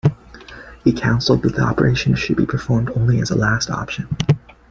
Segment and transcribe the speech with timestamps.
[0.83, 4.07] He counseled that the operation should be performed only as a last option.